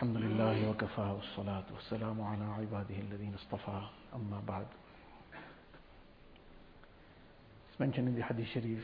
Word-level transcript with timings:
الحمد 0.00 0.16
لله 0.16 0.70
وكفى 0.70 1.00
والصلاة 1.00 1.64
والسلام 1.74 2.20
على 2.20 2.44
عباده 2.44 2.98
الذين 3.10 3.34
اصطفى 3.34 3.80
أما 4.14 4.40
بعد 4.48 4.66
It's 7.70 7.78
mentioned 7.80 8.08
in 8.08 8.14
the 8.14 8.22
Hadith 8.22 8.46
Sharif 8.54 8.82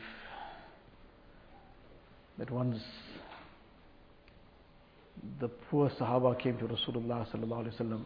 that 2.37 2.51
once 2.51 2.79
the 5.39 5.47
poor 5.47 5.89
Sahaba 5.99 6.37
came 6.37 6.57
to 6.57 6.65
Rasulullah 6.65 7.25
sallallahu 7.31 7.65
alaihi 7.65 7.75
wasallam 7.79 8.03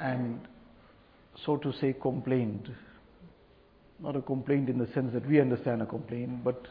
and 0.00 0.40
so 1.46 1.56
to 1.58 1.72
say 1.80 1.92
complained 2.00 2.70
not 4.00 4.16
a 4.16 4.22
complaint 4.22 4.68
in 4.68 4.78
the 4.78 4.86
sense 4.94 5.12
that 5.12 5.26
we 5.28 5.40
understand 5.40 5.80
a 5.82 5.86
complaint 5.86 6.42
but 6.42 6.66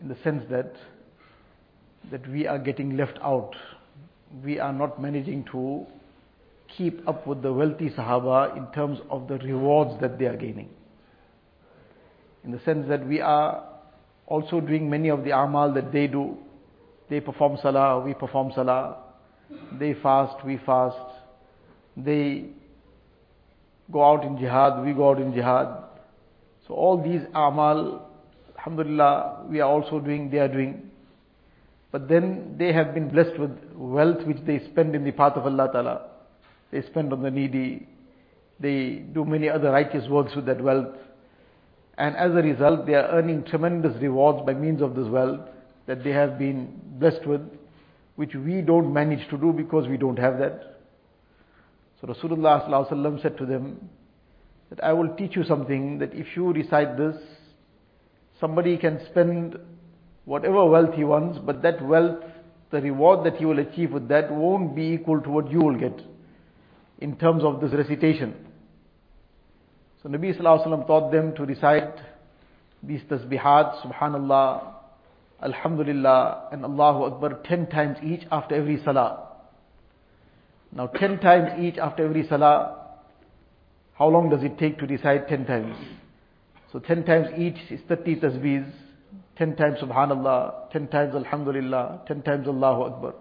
in 0.00 0.08
the 0.08 0.16
sense 0.24 0.42
that 0.50 0.74
that 2.11 2.27
we 2.29 2.47
are 2.47 2.59
getting 2.59 2.97
left 2.97 3.17
out. 3.21 3.55
We 4.43 4.59
are 4.59 4.73
not 4.73 5.01
managing 5.01 5.45
to 5.51 5.85
keep 6.77 7.07
up 7.07 7.25
with 7.25 7.41
the 7.41 7.51
wealthy 7.53 7.89
Sahaba 7.89 8.57
in 8.57 8.71
terms 8.73 8.99
of 9.09 9.27
the 9.27 9.37
rewards 9.39 9.99
that 10.01 10.19
they 10.19 10.25
are 10.25 10.35
gaining. 10.35 10.69
In 12.43 12.51
the 12.51 12.59
sense 12.65 12.87
that 12.89 13.05
we 13.05 13.19
are 13.21 13.63
also 14.27 14.59
doing 14.59 14.89
many 14.89 15.09
of 15.09 15.23
the 15.23 15.31
amal 15.31 15.73
that 15.73 15.91
they 15.91 16.07
do. 16.07 16.37
They 17.09 17.21
perform 17.21 17.57
salah, 17.61 18.01
we 18.01 18.13
perform 18.13 18.51
salah. 18.53 18.97
They 19.79 19.93
fast, 19.93 20.45
we 20.45 20.57
fast. 20.65 20.97
They 21.95 22.47
go 23.91 24.03
out 24.03 24.25
in 24.25 24.37
jihad, 24.37 24.85
we 24.85 24.91
go 24.91 25.09
out 25.09 25.21
in 25.21 25.33
jihad. 25.33 25.83
So 26.67 26.73
all 26.73 27.01
these 27.01 27.21
amal, 27.33 28.09
alhamdulillah, 28.57 29.45
we 29.49 29.61
are 29.61 29.69
also 29.69 29.99
doing, 29.99 30.29
they 30.29 30.39
are 30.39 30.49
doing. 30.49 30.86
But 31.97 32.09
then 32.09 32.57
they 32.59 32.73
have 32.73 32.93
been 32.93 33.09
blessed 33.09 33.39
with 33.39 33.57
wealth 33.73 34.23
which 34.27 34.37
they 34.45 34.59
spend 34.69 34.93
in 34.93 35.03
the 35.03 35.11
path 35.11 35.33
of 35.33 35.47
Allah 35.47 35.67
Ta'ala. 35.73 36.01
They 36.69 36.83
spend 36.83 37.11
on 37.11 37.23
the 37.23 37.31
needy. 37.31 37.87
They 38.59 39.03
do 39.15 39.25
many 39.25 39.49
other 39.49 39.71
righteous 39.71 40.07
works 40.07 40.35
with 40.35 40.45
that 40.45 40.61
wealth. 40.61 40.93
And 41.97 42.15
as 42.15 42.29
a 42.33 42.43
result, 42.43 42.85
they 42.85 42.93
are 42.93 43.07
earning 43.07 43.45
tremendous 43.45 43.99
rewards 43.99 44.45
by 44.45 44.53
means 44.53 44.83
of 44.83 44.95
this 44.95 45.07
wealth 45.07 45.39
that 45.87 46.03
they 46.03 46.11
have 46.11 46.37
been 46.37 46.79
blessed 46.99 47.25
with, 47.25 47.41
which 48.15 48.35
we 48.35 48.61
don't 48.61 48.93
manage 48.93 49.27
to 49.31 49.37
do 49.39 49.51
because 49.51 49.87
we 49.87 49.97
don't 49.97 50.19
have 50.19 50.37
that. 50.37 50.77
So 51.99 52.05
Rasulullah 52.05 53.23
said 53.23 53.39
to 53.39 53.45
them 53.47 53.89
that 54.69 54.83
I 54.83 54.93
will 54.93 55.15
teach 55.15 55.35
you 55.35 55.43
something 55.45 55.97
that 55.97 56.13
if 56.13 56.27
you 56.35 56.53
recite 56.53 56.95
this, 56.95 57.15
somebody 58.39 58.77
can 58.77 59.03
spend 59.09 59.57
whatever 60.27 60.65
wealth 60.65 60.93
he 60.93 61.05
wants, 61.05 61.39
but 61.45 61.61
that 61.61 61.81
wealth, 61.81 62.21
the 62.69 62.81
reward 62.81 63.25
that 63.25 63.37
he 63.37 63.45
will 63.45 63.59
achieve 63.59 63.93
with 63.93 64.09
that 64.09 64.29
won't 64.29 64.75
be 64.75 64.87
equal 64.91 65.21
to 65.21 65.29
what 65.29 65.49
you 65.49 65.59
will 65.59 65.79
get 65.79 66.01
in 66.99 67.15
terms 67.15 67.43
of 67.45 67.61
this 67.61 67.71
recitation. 67.71 68.35
So 70.03 70.09
Nabi 70.09 70.37
Sallallahu 70.37 70.85
taught 70.85 71.13
them 71.13 71.33
to 71.35 71.45
recite 71.45 71.95
these 72.83 72.99
tasbihat, 73.09 73.81
subhanallah, 73.81 74.73
alhamdulillah, 75.41 76.49
and 76.51 76.65
Allahu 76.65 77.03
Akbar 77.03 77.39
ten 77.45 77.65
times 77.67 77.97
each 78.03 78.27
after 78.29 78.55
every 78.55 78.83
salah. 78.83 79.29
Now 80.73 80.87
ten 80.87 81.19
times 81.19 81.51
each 81.57 81.77
after 81.77 82.03
every 82.03 82.27
salah, 82.27 82.97
how 83.93 84.09
long 84.09 84.29
does 84.29 84.43
it 84.43 84.57
take 84.57 84.77
to 84.79 84.85
recite 84.85 85.29
ten 85.29 85.45
times? 85.45 85.77
So 86.73 86.79
ten 86.79 87.05
times 87.05 87.27
each 87.37 87.71
is 87.71 87.79
30 87.87 88.17
tasbihs. 88.17 88.73
10 89.37 89.55
times 89.55 89.79
Subhanallah, 89.79 90.71
10 90.71 90.87
times 90.87 91.15
Alhamdulillah, 91.15 92.01
10 92.07 92.21
times 92.23 92.47
Allahu 92.47 92.81
Akbar. 92.83 93.13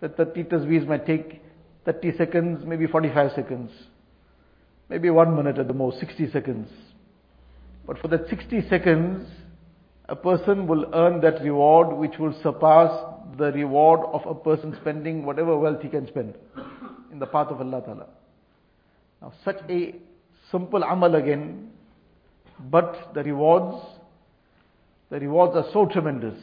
The 0.00 0.10
30 0.10 0.44
tasbihs 0.44 0.86
might 0.86 1.06
take 1.06 1.42
30 1.86 2.16
seconds, 2.18 2.64
maybe 2.66 2.86
45 2.86 3.32
seconds, 3.34 3.70
maybe 4.90 5.08
one 5.08 5.34
minute 5.34 5.58
at 5.58 5.68
the 5.68 5.74
most, 5.74 6.00
60 6.00 6.30
seconds. 6.32 6.68
But 7.86 7.98
for 7.98 8.08
that 8.08 8.28
60 8.28 8.68
seconds, 8.68 9.28
a 10.08 10.16
person 10.16 10.66
will 10.66 10.86
earn 10.94 11.20
that 11.22 11.42
reward 11.42 11.96
which 11.96 12.18
will 12.18 12.34
surpass 12.42 12.90
the 13.38 13.52
reward 13.52 14.00
of 14.12 14.26
a 14.26 14.34
person 14.34 14.76
spending 14.80 15.24
whatever 15.24 15.56
wealth 15.56 15.80
he 15.82 15.88
can 15.88 16.06
spend 16.06 16.34
in 17.10 17.18
the 17.18 17.26
path 17.26 17.48
of 17.48 17.60
Allah 17.60 17.80
Ta'ala. 17.80 18.06
Now 19.22 19.32
such 19.44 19.58
a 19.68 19.94
simple 20.50 20.82
amal 20.82 21.14
again, 21.14 21.70
but 22.70 23.12
the 23.14 23.22
rewards 23.22 23.82
the 25.10 25.20
rewards 25.20 25.56
are 25.56 25.70
so 25.72 25.86
tremendous. 25.86 26.34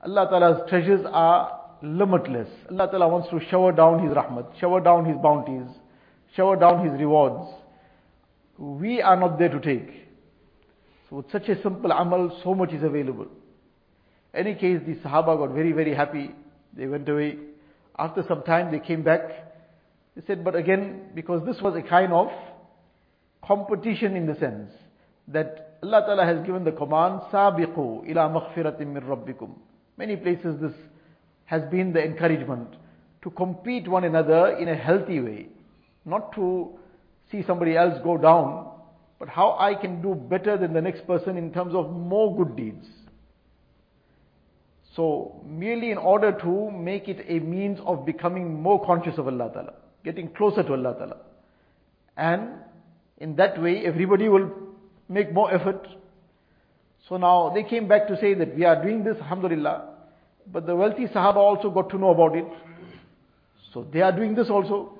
Allah 0.00 0.26
Ta'ala's 0.28 0.68
treasures 0.68 1.06
are 1.10 1.60
limitless. 1.82 2.48
Allah 2.70 2.88
Ta'ala 2.90 3.08
wants 3.08 3.28
to 3.30 3.40
shower 3.50 3.72
down 3.72 4.06
His 4.06 4.12
rahmat, 4.12 4.58
shower 4.58 4.80
down 4.80 5.04
His 5.04 5.16
bounties, 5.22 5.68
shower 6.36 6.56
down 6.56 6.88
His 6.88 6.98
rewards. 6.98 7.48
We 8.58 9.00
are 9.00 9.16
not 9.16 9.38
there 9.38 9.48
to 9.48 9.60
take. 9.60 10.06
So 11.08 11.16
with 11.16 11.30
such 11.30 11.48
a 11.48 11.60
simple 11.62 11.90
amal, 11.90 12.40
so 12.42 12.54
much 12.54 12.72
is 12.72 12.82
available. 12.82 13.28
Any 14.32 14.54
case, 14.54 14.80
the 14.84 14.96
Sahaba 14.96 15.38
got 15.38 15.54
very, 15.54 15.72
very 15.72 15.94
happy. 15.94 16.34
They 16.76 16.86
went 16.86 17.08
away. 17.08 17.38
After 17.96 18.24
some 18.26 18.42
time, 18.42 18.72
they 18.72 18.80
came 18.80 19.04
back. 19.04 19.22
They 20.16 20.22
said, 20.26 20.44
but 20.44 20.56
again, 20.56 21.10
because 21.14 21.44
this 21.46 21.60
was 21.62 21.76
a 21.76 21.82
kind 21.82 22.12
of 22.12 22.28
competition 23.44 24.16
in 24.16 24.26
the 24.26 24.34
sense 24.36 24.72
that 25.28 25.73
Allah 25.84 26.00
Ta'ala 26.06 26.24
has 26.24 26.46
given 26.46 26.64
the 26.64 26.72
command, 26.72 27.20
Sabiqu 27.30 28.08
ila 28.08 28.30
maghfiratin 28.30 28.86
min 28.86 29.02
rabbikum. 29.02 29.50
Many 29.98 30.16
places 30.16 30.58
this 30.58 30.72
has 31.44 31.62
been 31.70 31.92
the 31.92 32.02
encouragement 32.02 32.68
to 33.22 33.30
compete 33.30 33.86
one 33.86 34.04
another 34.04 34.56
in 34.56 34.68
a 34.68 34.74
healthy 34.74 35.20
way. 35.20 35.48
Not 36.06 36.34
to 36.36 36.70
see 37.30 37.42
somebody 37.46 37.76
else 37.76 38.00
go 38.02 38.16
down, 38.16 38.70
but 39.18 39.28
how 39.28 39.56
I 39.58 39.74
can 39.74 40.00
do 40.00 40.14
better 40.14 40.56
than 40.56 40.72
the 40.72 40.80
next 40.80 41.06
person 41.06 41.36
in 41.36 41.52
terms 41.52 41.74
of 41.74 41.90
more 41.90 42.34
good 42.34 42.56
deeds. 42.56 42.86
So, 44.96 45.42
merely 45.46 45.90
in 45.90 45.98
order 45.98 46.32
to 46.32 46.70
make 46.70 47.08
it 47.08 47.26
a 47.28 47.40
means 47.40 47.78
of 47.84 48.06
becoming 48.06 48.62
more 48.62 48.82
conscious 48.86 49.18
of 49.18 49.26
Allah 49.26 49.50
Ta'ala, 49.52 49.74
getting 50.02 50.30
closer 50.30 50.62
to 50.62 50.72
Allah 50.72 50.94
Ta'ala. 50.94 51.16
And 52.16 52.60
in 53.18 53.36
that 53.36 53.60
way, 53.60 53.84
everybody 53.84 54.30
will 54.30 54.63
make 55.08 55.32
more 55.32 55.52
effort. 55.52 55.86
So 57.08 57.16
now 57.16 57.52
they 57.54 57.62
came 57.62 57.86
back 57.86 58.08
to 58.08 58.18
say 58.20 58.34
that 58.34 58.56
we 58.56 58.64
are 58.64 58.82
doing 58.82 59.04
this, 59.04 59.16
alhamdulillah. 59.16 59.90
But 60.52 60.66
the 60.66 60.76
wealthy 60.76 61.06
Sahaba 61.06 61.36
also 61.36 61.70
got 61.70 61.90
to 61.90 61.98
know 61.98 62.10
about 62.10 62.36
it. 62.36 62.46
So 63.72 63.86
they 63.92 64.00
are 64.00 64.12
doing 64.12 64.34
this 64.34 64.48
also. 64.50 64.98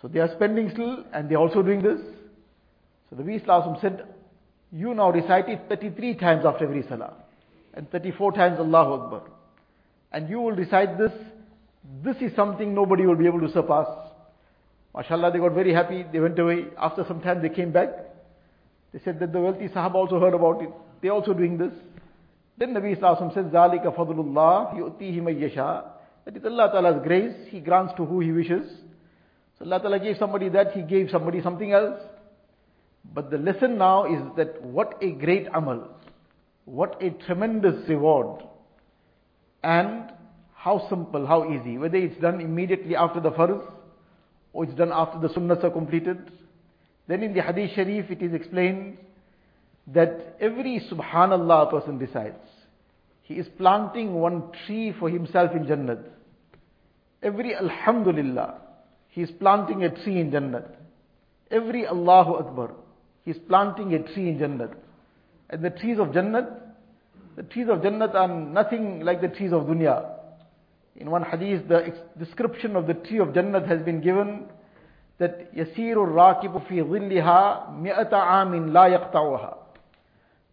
So 0.00 0.08
they 0.08 0.20
are 0.20 0.30
spending 0.34 0.70
still 0.70 1.04
and 1.12 1.28
they 1.28 1.34
are 1.34 1.38
also 1.38 1.62
doing 1.62 1.82
this. 1.82 2.00
So 3.10 3.16
the 3.16 3.22
Nabi 3.22 3.80
said, 3.80 4.06
you 4.72 4.94
now 4.94 5.10
recite 5.10 5.48
it 5.48 5.62
33 5.68 6.14
times 6.16 6.44
after 6.44 6.64
every 6.64 6.82
salah. 6.88 7.14
And 7.74 7.90
34 7.90 8.32
times 8.32 8.58
Allahu 8.58 8.92
Akbar. 8.92 9.22
And 10.12 10.28
you 10.28 10.40
will 10.40 10.52
recite 10.52 10.98
this. 10.98 11.12
This 12.02 12.16
is 12.20 12.34
something 12.34 12.74
nobody 12.74 13.06
will 13.06 13.16
be 13.16 13.26
able 13.26 13.40
to 13.40 13.52
surpass. 13.52 13.86
MashaAllah, 14.94 15.32
they 15.32 15.38
got 15.38 15.52
very 15.52 15.74
happy. 15.74 16.04
They 16.10 16.20
went 16.20 16.38
away. 16.38 16.66
After 16.78 17.04
some 17.06 17.20
time 17.20 17.42
they 17.42 17.48
came 17.48 17.70
back. 17.70 17.90
They 18.95 18.99
said 19.03 19.19
that 19.19 19.31
the 19.31 19.39
wealthy 19.39 19.67
Sahaba 19.69 19.95
also 19.95 20.19
heard 20.19 20.33
about 20.33 20.61
it. 20.61 20.69
They 21.01 21.09
also 21.09 21.33
doing 21.33 21.57
this. 21.57 21.73
Then 22.57 22.73
Nabi 22.73 22.99
Sallallahu 22.99 23.33
says, 23.33 23.45
ذَلِكَ 23.45 23.95
فَضْلُ 23.95 24.15
اللَّهِ 24.15 24.77
يُؤْتِيهِ 24.77 25.21
مَنْ 25.21 25.39
يَشَاءُ 25.39 25.85
That 26.25 26.37
is 26.37 26.45
Allah 26.45 26.69
Ta'ala's 26.71 27.03
grace. 27.03 27.33
He 27.49 27.59
grants 27.59 27.93
to 27.97 28.05
who 28.05 28.19
He 28.19 28.31
wishes. 28.31 28.69
So 29.57 29.65
Allah 29.65 29.79
Ta'ala 29.79 29.99
gave 29.99 30.17
somebody 30.17 30.49
that, 30.49 30.73
He 30.73 30.81
gave 30.81 31.09
somebody 31.09 31.41
something 31.41 31.71
else. 31.71 31.99
But 33.13 33.31
the 33.31 33.37
lesson 33.37 33.77
now 33.77 34.05
is 34.05 34.21
that 34.37 34.61
what 34.61 34.97
a 35.01 35.11
great 35.11 35.47
amal. 35.53 35.87
What 36.65 37.01
a 37.01 37.11
tremendous 37.25 37.87
reward. 37.89 38.43
And 39.63 40.11
how 40.53 40.87
simple, 40.89 41.25
how 41.25 41.51
easy. 41.51 41.77
Whether 41.77 41.97
it's 41.97 42.19
done 42.21 42.41
immediately 42.41 42.95
after 42.95 43.19
the 43.19 43.31
farz, 43.31 43.61
or 44.53 44.65
it's 44.65 44.73
done 44.75 44.91
after 44.93 45.19
the 45.19 45.33
sunnahs 45.33 45.63
are 45.63 45.71
completed, 45.71 46.31
then 47.08 47.22
in 47.22 47.34
the 47.34 47.42
Hadith 47.42 47.70
Sharif 47.74 48.10
it 48.10 48.22
is 48.22 48.34
explained 48.34 48.98
that 49.88 50.36
every 50.40 50.80
subhanallah 50.90 51.70
person 51.70 51.98
decides. 51.98 52.36
He 53.22 53.34
is 53.34 53.46
planting 53.58 54.14
one 54.14 54.52
tree 54.66 54.94
for 54.98 55.08
himself 55.08 55.52
in 55.52 55.64
Jannat. 55.64 56.02
Every 57.22 57.54
alhamdulillah, 57.54 58.60
he 59.08 59.22
is 59.22 59.30
planting 59.38 59.84
a 59.84 59.90
tree 59.90 60.20
in 60.20 60.30
Jannat. 60.30 60.68
Every 61.50 61.86
Allahu 61.86 62.34
Akbar, 62.34 62.72
he 63.24 63.30
is 63.30 63.38
planting 63.48 63.94
a 63.94 64.02
tree 64.14 64.28
in 64.28 64.38
Jannat. 64.38 64.74
And 65.50 65.64
the 65.64 65.70
trees 65.70 65.98
of 65.98 66.08
Jannat, 66.08 66.48
the 67.36 67.44
trees 67.44 67.68
of 67.68 67.78
Jannat 67.78 68.14
are 68.14 68.28
nothing 68.28 69.00
like 69.00 69.20
the 69.20 69.28
trees 69.28 69.52
of 69.52 69.62
dunya. 69.62 70.12
In 70.96 71.10
one 71.10 71.22
hadith, 71.22 71.68
the 71.68 71.94
description 72.18 72.74
of 72.74 72.86
the 72.86 72.94
tree 72.94 73.18
of 73.18 73.28
Jannat 73.28 73.68
has 73.68 73.82
been 73.82 74.00
given 74.00 74.46
that 75.18 75.54
Yasirul 75.54 76.08
Rakibu 76.08 76.66
fi 76.68 76.76
dhilliha 76.76 77.80
mi'ata 77.80 78.16
amin 78.16 78.72
la 78.72 78.86
yaqta'uha. 78.86 79.56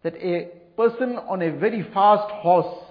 That 0.02 0.14
a 0.16 0.50
person 0.76 1.18
on 1.28 1.42
a 1.42 1.50
very 1.50 1.82
fast 1.92 2.30
horse, 2.32 2.84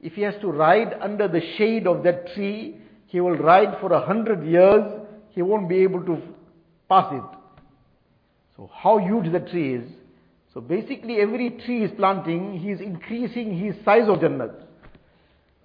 if 0.00 0.14
he 0.14 0.22
has 0.22 0.34
to 0.40 0.48
ride 0.48 0.94
under 1.00 1.28
the 1.28 1.40
shade 1.56 1.86
of 1.86 2.02
that 2.04 2.34
tree, 2.34 2.76
he 3.06 3.20
will 3.20 3.36
ride 3.36 3.78
for 3.80 3.92
a 3.92 4.00
hundred 4.00 4.44
years, 4.46 4.84
he 5.30 5.42
won't 5.42 5.68
be 5.68 5.78
able 5.82 6.04
to 6.04 6.18
pass 6.88 7.12
it. 7.12 7.38
So 8.56 8.70
how 8.74 8.98
huge 8.98 9.32
the 9.32 9.40
tree 9.40 9.76
is. 9.76 9.90
So 10.52 10.60
basically 10.60 11.20
every 11.20 11.50
tree 11.50 11.84
is 11.84 11.90
planting, 11.96 12.58
he 12.58 12.70
is 12.70 12.80
increasing 12.80 13.56
his 13.56 13.74
size 13.84 14.08
of 14.08 14.18
Jannat. 14.18 14.64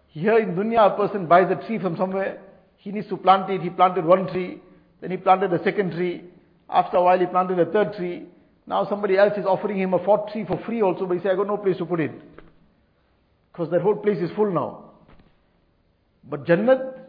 Here 0.09 0.37
in 0.37 0.55
dunya 0.55 0.93
a 0.93 0.95
person 0.95 1.25
buys 1.25 1.49
a 1.49 1.67
tree 1.67 1.79
from 1.79 1.97
somewhere, 1.97 2.39
he 2.77 2.91
needs 2.91 3.07
to 3.09 3.17
plant 3.17 3.49
it, 3.49 3.61
he 3.61 3.69
planted 3.69 4.05
one 4.05 4.27
tree, 4.27 4.61
then 5.03 5.11
he 5.11 5.17
planted 5.17 5.51
a 5.51 5.61
second 5.65 5.91
tree, 5.91 6.23
after 6.69 6.95
a 6.95 7.03
while 7.03 7.19
he 7.19 7.25
planted 7.25 7.59
a 7.59 7.65
third 7.65 7.93
tree, 7.95 8.25
now 8.65 8.87
somebody 8.87 9.17
else 9.17 9.33
is 9.37 9.45
offering 9.45 9.77
him 9.77 9.93
a 9.93 10.01
fourth 10.01 10.31
tree 10.31 10.45
for 10.47 10.57
free 10.65 10.81
also, 10.81 11.05
but 11.05 11.17
he 11.17 11.19
says, 11.19 11.31
I 11.33 11.35
got 11.35 11.47
no 11.47 11.57
place 11.57 11.75
to 11.79 11.85
put 11.85 11.99
it. 11.99 12.13
Because 13.51 13.69
that 13.71 13.81
whole 13.81 13.97
place 13.97 14.19
is 14.19 14.31
full 14.33 14.49
now. 14.49 14.91
But 16.23 16.45
Jannat, 16.45 16.99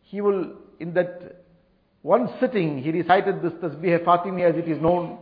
he 0.00 0.22
will, 0.22 0.54
in 0.80 0.94
that 0.94 1.44
one 2.00 2.30
sitting, 2.40 2.82
he 2.82 2.90
recited 2.90 3.42
this 3.42 3.52
tasbih 3.52 4.02
Fatimi 4.02 4.48
as 4.48 4.56
it 4.56 4.66
is 4.66 4.80
known. 4.80 5.18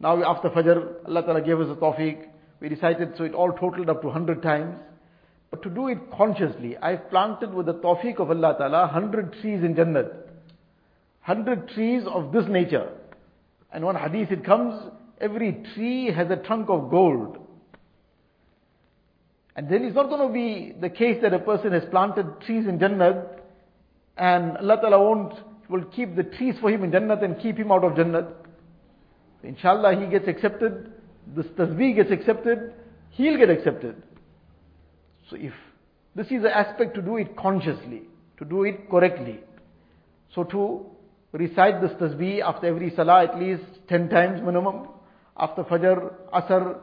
Now 0.00 0.24
after 0.24 0.48
Fajr, 0.48 1.06
Allah 1.06 1.20
Ta'ala 1.20 1.42
gave 1.42 1.60
us 1.60 1.68
a 1.70 1.78
tawfiq. 1.78 2.28
We 2.60 2.68
recited, 2.70 3.12
so 3.18 3.24
it 3.24 3.34
all 3.34 3.52
totaled 3.52 3.90
up 3.90 4.00
to 4.00 4.06
100 4.06 4.42
times. 4.42 4.76
But 5.50 5.62
to 5.64 5.68
do 5.68 5.88
it 5.88 5.98
consciously, 6.16 6.78
I've 6.78 7.10
planted 7.10 7.52
with 7.52 7.66
the 7.66 7.74
tawfiq 7.74 8.20
of 8.20 8.30
Allah 8.30 8.56
Ta'ala 8.56 8.86
100 8.86 9.34
trees 9.42 9.62
in 9.62 9.74
Jannat. 9.74 10.23
100 11.26 11.68
trees 11.70 12.02
of 12.06 12.32
this 12.32 12.44
nature. 12.48 12.90
And 13.72 13.84
one 13.84 13.96
hadith 13.96 14.30
it 14.30 14.44
comes, 14.44 14.90
every 15.20 15.64
tree 15.74 16.12
has 16.12 16.30
a 16.30 16.36
trunk 16.36 16.68
of 16.68 16.90
gold. 16.90 17.38
And 19.56 19.68
then 19.68 19.84
it's 19.84 19.94
not 19.94 20.08
going 20.08 20.26
to 20.26 20.32
be 20.32 20.74
the 20.78 20.90
case 20.90 21.18
that 21.22 21.32
a 21.32 21.38
person 21.38 21.72
has 21.72 21.82
planted 21.90 22.40
trees 22.44 22.66
in 22.66 22.78
Jannat 22.78 23.40
and 24.16 24.56
Allah 24.58 24.78
Ta'ala 24.80 25.02
won't, 25.02 25.34
will 25.68 25.84
keep 25.84 26.14
the 26.14 26.24
trees 26.24 26.56
for 26.60 26.70
him 26.70 26.84
in 26.84 26.90
Jannat 26.90 27.24
and 27.24 27.40
keep 27.40 27.56
him 27.56 27.72
out 27.72 27.84
of 27.84 27.92
Jannat. 27.92 28.30
Inshallah 29.42 29.98
he 29.98 30.06
gets 30.06 30.28
accepted, 30.28 30.92
this 31.34 31.46
tasbih 31.46 31.96
gets 31.96 32.10
accepted, 32.10 32.74
he'll 33.10 33.38
get 33.38 33.50
accepted. 33.50 34.02
So 35.30 35.36
if 35.36 35.52
this 36.14 36.26
is 36.26 36.42
the 36.42 36.56
aspect 36.56 36.94
to 36.96 37.02
do 37.02 37.16
it 37.16 37.36
consciously, 37.36 38.02
to 38.38 38.44
do 38.44 38.64
it 38.64 38.90
correctly. 38.90 39.40
So 40.34 40.44
to 40.44 40.86
recite 41.38 41.80
this 41.80 41.92
tasbih 41.92 42.40
after 42.40 42.66
every 42.66 42.90
salah 42.94 43.24
at 43.24 43.38
least 43.38 43.64
10 43.88 44.08
times 44.08 44.40
minimum. 44.40 44.88
After 45.36 45.64
Fajr, 45.64 46.12
Asr, 46.32 46.78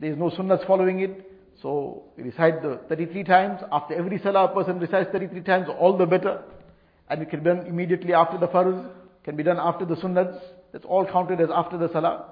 there 0.00 0.12
is 0.12 0.18
no 0.18 0.30
sunnahs 0.30 0.66
following 0.66 1.00
it. 1.00 1.30
So 1.60 2.04
we 2.16 2.24
recite 2.24 2.62
the 2.62 2.80
33 2.88 3.24
times. 3.24 3.60
After 3.70 3.94
every 3.94 4.18
salah, 4.18 4.44
a 4.44 4.54
person 4.54 4.78
recites 4.78 5.10
33 5.12 5.40
times, 5.42 5.68
all 5.78 5.96
the 5.96 6.06
better. 6.06 6.42
And 7.08 7.22
it 7.22 7.30
can 7.30 7.40
be 7.40 7.50
done 7.50 7.66
immediately 7.66 8.14
after 8.14 8.38
the 8.38 8.48
farz, 8.48 8.90
can 9.22 9.36
be 9.36 9.42
done 9.42 9.58
after 9.58 9.84
the 9.84 9.96
sunnahs. 9.96 10.40
That's 10.72 10.84
all 10.86 11.06
counted 11.06 11.40
as 11.40 11.48
after 11.54 11.78
the 11.78 11.90
salah. 11.92 12.26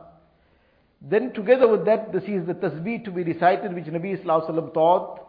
Then 1.02 1.32
together 1.32 1.68
with 1.68 1.84
that, 1.86 2.12
this 2.12 2.22
is 2.24 2.46
the 2.46 2.54
tasbih 2.54 3.04
to 3.04 3.10
be 3.10 3.24
recited 3.24 3.74
which 3.74 3.84
Nabi 3.86 4.22
Wasallam 4.24 4.72
taught. 4.72 5.20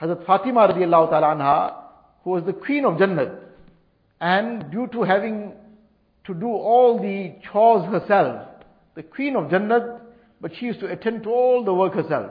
Hazrat 0.00 0.26
Fatima 0.26 0.68
radiallahu 0.68 1.12
anha, 1.12 1.74
who 2.24 2.30
was 2.30 2.44
the 2.44 2.52
queen 2.52 2.84
of 2.84 2.94
Jannat. 2.94 3.38
And 4.22 4.70
due 4.70 4.86
to 4.92 5.02
having 5.02 5.52
to 6.26 6.32
do 6.32 6.46
all 6.46 7.02
the 7.02 7.34
chores 7.50 7.84
herself, 7.90 8.46
the 8.94 9.02
queen 9.02 9.34
of 9.34 9.50
Jannat, 9.50 10.00
but 10.40 10.52
she 10.54 10.66
used 10.66 10.78
to 10.78 10.86
attend 10.86 11.24
to 11.24 11.30
all 11.30 11.64
the 11.64 11.74
work 11.74 11.94
herself. 11.94 12.30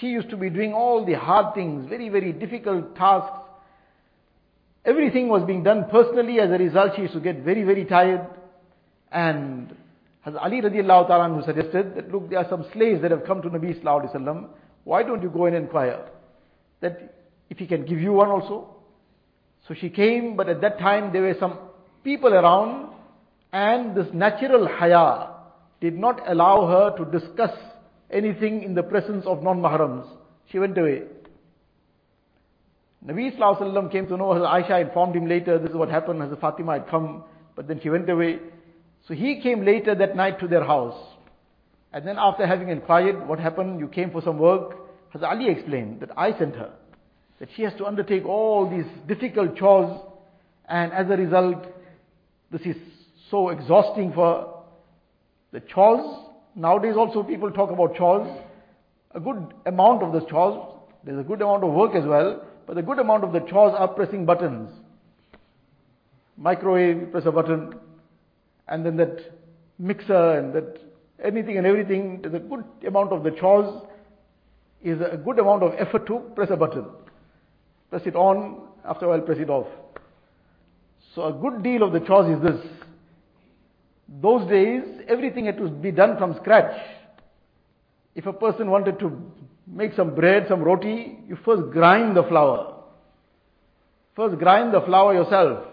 She 0.00 0.08
used 0.08 0.30
to 0.30 0.36
be 0.36 0.50
doing 0.50 0.72
all 0.72 1.06
the 1.06 1.12
hard 1.12 1.54
things, 1.54 1.88
very, 1.88 2.08
very 2.08 2.32
difficult 2.32 2.96
tasks. 2.96 3.38
Everything 4.84 5.28
was 5.28 5.44
being 5.44 5.62
done 5.62 5.84
personally. 5.92 6.40
As 6.40 6.50
a 6.50 6.58
result, 6.58 6.96
she 6.96 7.02
used 7.02 7.14
to 7.14 7.20
get 7.20 7.44
very, 7.44 7.62
very 7.62 7.84
tired. 7.84 8.26
And 9.12 9.76
Hazrat 10.26 10.42
Ali 10.42 10.60
radiallahu 10.60 11.06
ta'ala 11.06 11.32
who 11.32 11.44
suggested 11.44 11.94
that, 11.94 12.10
look, 12.10 12.30
there 12.30 12.40
are 12.40 12.48
some 12.50 12.66
slaves 12.72 13.00
that 13.02 13.12
have 13.12 13.24
come 13.24 13.42
to 13.42 13.48
Nabi 13.48 13.80
sallallahu 13.80 14.06
alayhi 14.06 14.16
wasallam. 14.16 14.48
Why 14.82 15.04
don't 15.04 15.22
you 15.22 15.30
go 15.30 15.46
and 15.46 15.54
inquire? 15.54 16.04
That 16.80 17.14
if 17.48 17.58
he 17.58 17.66
can 17.68 17.84
give 17.84 18.00
you 18.00 18.12
one 18.14 18.30
also. 18.30 18.73
So 19.66 19.74
she 19.74 19.88
came, 19.88 20.36
but 20.36 20.48
at 20.48 20.60
that 20.60 20.78
time 20.78 21.12
there 21.12 21.22
were 21.22 21.36
some 21.40 21.58
people 22.02 22.34
around 22.34 22.92
and 23.52 23.96
this 23.96 24.06
natural 24.12 24.66
haya 24.66 25.30
did 25.80 25.96
not 25.98 26.20
allow 26.30 26.66
her 26.66 26.96
to 26.96 27.18
discuss 27.18 27.52
anything 28.10 28.62
in 28.62 28.74
the 28.74 28.82
presence 28.82 29.24
of 29.26 29.42
non-mahrams. 29.42 30.06
She 30.50 30.58
went 30.58 30.76
away. 30.76 31.02
Nabi 33.06 33.36
Sallallahu 33.36 33.92
came 33.92 34.06
to 34.06 34.16
know, 34.16 34.30
Aisha 34.30 34.80
informed 34.80 35.14
him 35.14 35.28
later, 35.28 35.58
this 35.58 35.70
is 35.70 35.76
what 35.76 35.90
happened, 35.90 36.20
Hazrat 36.20 36.40
Fatima 36.40 36.72
had 36.72 36.88
come, 36.88 37.24
but 37.54 37.68
then 37.68 37.80
she 37.82 37.90
went 37.90 38.08
away. 38.08 38.38
So 39.06 39.14
he 39.14 39.40
came 39.42 39.64
later 39.64 39.94
that 39.94 40.16
night 40.16 40.40
to 40.40 40.48
their 40.48 40.64
house. 40.64 40.98
And 41.92 42.06
then 42.06 42.16
after 42.18 42.46
having 42.46 42.70
inquired, 42.70 43.28
what 43.28 43.38
happened, 43.38 43.78
you 43.78 43.88
came 43.88 44.10
for 44.10 44.22
some 44.22 44.38
work, 44.38 44.76
Hazrat 45.14 45.30
Ali 45.30 45.48
explained 45.50 46.00
that 46.00 46.10
I 46.16 46.36
sent 46.38 46.56
her. 46.56 46.72
That 47.44 47.50
she 47.56 47.62
has 47.64 47.74
to 47.74 47.84
undertake 47.84 48.24
all 48.24 48.70
these 48.70 48.86
difficult 49.06 49.54
chores, 49.54 50.00
and 50.66 50.94
as 50.94 51.10
a 51.10 51.16
result, 51.18 51.66
this 52.50 52.62
is 52.62 52.74
so 53.30 53.50
exhausting 53.50 54.14
for 54.14 54.62
the 55.52 55.60
chores. 55.60 56.24
Nowadays 56.54 56.94
also 56.96 57.22
people 57.22 57.50
talk 57.50 57.70
about 57.70 57.96
chores. 57.96 58.26
A 59.14 59.20
good 59.20 59.52
amount 59.66 60.02
of 60.02 60.14
the 60.14 60.26
chores, 60.26 60.56
there's 61.04 61.18
a 61.18 61.22
good 61.22 61.42
amount 61.42 61.64
of 61.64 61.74
work 61.74 61.94
as 61.94 62.06
well, 62.06 62.42
but 62.66 62.78
a 62.78 62.82
good 62.82 62.98
amount 62.98 63.24
of 63.24 63.34
the 63.34 63.40
chores 63.40 63.74
are 63.76 63.88
pressing 63.88 64.24
buttons. 64.24 64.70
Microwave, 66.38 67.12
press 67.12 67.26
a 67.26 67.30
button, 67.30 67.74
and 68.68 68.86
then 68.86 68.96
that 68.96 69.18
mixer 69.78 70.38
and 70.38 70.54
that 70.54 70.78
anything 71.22 71.58
and 71.58 71.66
everything, 71.66 72.22
there's 72.22 72.32
a 72.32 72.38
good 72.38 72.64
amount 72.88 73.12
of 73.12 73.22
the 73.22 73.32
chores 73.32 73.82
is 74.82 74.98
a 75.02 75.18
good 75.18 75.38
amount 75.38 75.62
of 75.62 75.74
effort 75.78 76.06
to 76.06 76.20
press 76.34 76.48
a 76.50 76.56
button. 76.56 76.86
Press 77.94 78.06
it 78.08 78.16
on, 78.16 78.60
after 78.84 79.06
a 79.06 79.10
while 79.10 79.20
press 79.20 79.38
it 79.38 79.48
off. 79.48 79.68
So 81.14 81.26
a 81.26 81.32
good 81.32 81.62
deal 81.62 81.84
of 81.84 81.92
the 81.92 82.00
chores 82.00 82.36
is 82.36 82.42
this. 82.42 82.60
Those 84.20 84.50
days, 84.50 84.82
everything 85.06 85.46
had 85.46 85.58
to 85.58 85.68
be 85.68 85.92
done 85.92 86.18
from 86.18 86.34
scratch. 86.40 86.76
If 88.16 88.26
a 88.26 88.32
person 88.32 88.68
wanted 88.68 88.98
to 88.98 89.16
make 89.68 89.92
some 89.94 90.12
bread, 90.12 90.46
some 90.48 90.64
roti, 90.64 91.18
you 91.28 91.38
first 91.44 91.70
grind 91.70 92.16
the 92.16 92.24
flour. 92.24 92.82
First 94.16 94.40
grind 94.40 94.74
the 94.74 94.80
flour 94.80 95.14
yourself. 95.14 95.64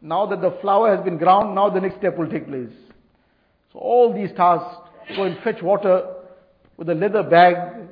Now 0.00 0.24
that 0.24 0.40
the 0.40 0.56
flour 0.62 0.96
has 0.96 1.04
been 1.04 1.18
ground, 1.18 1.54
now 1.54 1.68
the 1.68 1.82
next 1.82 1.98
step 1.98 2.16
will 2.16 2.30
take 2.30 2.48
place. 2.48 2.72
So 3.74 3.80
all 3.80 4.14
these 4.14 4.30
tasks, 4.34 4.78
go 5.14 5.24
and 5.24 5.36
fetch 5.44 5.60
water 5.60 6.06
with 6.78 6.88
a 6.88 6.94
leather 6.94 7.22
bag 7.22 7.86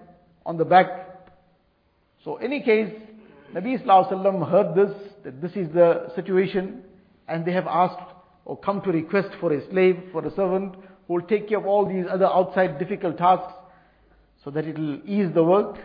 on 0.47 0.57
the 0.57 0.64
back. 0.64 0.88
So 2.25 2.37
any 2.37 2.62
case, 2.62 2.91
Nabi 3.54 3.80
Sallallahu 3.80 4.50
heard 4.50 4.75
this, 4.75 4.92
that 5.23 5.40
this 5.40 5.52
is 5.52 5.73
the 5.73 6.11
situation, 6.16 6.82
and 7.28 7.44
they 7.44 7.52
have 7.52 7.68
asked 7.68 8.02
or 8.44 8.58
come 8.58 8.82
to 8.82 8.90
request 8.90 9.28
for 9.40 9.52
a 9.52 9.70
slave, 9.70 10.02
for 10.11 10.26
a 10.26 10.30
servant, 10.34 10.75
who 11.06 11.14
will 11.14 11.23
take 11.23 11.49
care 11.49 11.58
of 11.58 11.66
all 11.66 11.87
these 11.87 12.04
other 12.11 12.26
outside 12.26 12.80
difficult 12.80 13.16
tasks, 13.16 13.52
so 14.42 14.50
that 14.50 14.64
it 14.64 14.76
will 14.76 14.99
ease 15.06 15.32
the 15.32 15.44
work. 15.44 15.76